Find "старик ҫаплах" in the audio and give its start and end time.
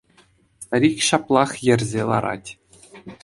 0.63-1.51